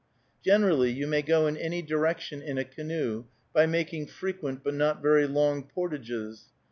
Generally, 0.43 0.93
you 0.93 1.05
may 1.05 1.21
go 1.21 1.45
in 1.45 1.55
any 1.55 1.83
direction 1.83 2.41
in 2.41 2.57
a 2.57 2.63
canoe, 2.63 3.25
by 3.53 3.67
making 3.67 4.07
frequent 4.07 4.63
but 4.63 4.73
not 4.73 4.99
very 4.99 5.27
long 5.27 5.61
portages. 5.61 6.45